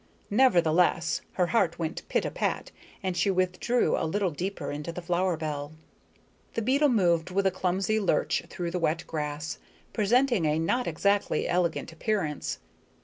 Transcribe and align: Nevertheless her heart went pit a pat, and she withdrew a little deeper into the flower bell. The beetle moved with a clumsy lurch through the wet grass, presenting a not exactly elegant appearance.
Nevertheless 0.31 1.21
her 1.33 1.45
heart 1.45 1.77
went 1.77 2.09
pit 2.09 2.25
a 2.25 2.31
pat, 2.31 2.71
and 3.03 3.15
she 3.15 3.29
withdrew 3.29 3.95
a 3.95 4.07
little 4.07 4.31
deeper 4.31 4.71
into 4.71 4.91
the 4.91 5.01
flower 5.03 5.37
bell. 5.37 5.73
The 6.55 6.63
beetle 6.63 6.89
moved 6.89 7.29
with 7.29 7.45
a 7.45 7.51
clumsy 7.51 7.99
lurch 7.99 8.41
through 8.49 8.71
the 8.71 8.79
wet 8.79 9.05
grass, 9.05 9.59
presenting 9.93 10.45
a 10.45 10.57
not 10.57 10.87
exactly 10.87 11.47
elegant 11.47 11.91
appearance. 11.91 12.57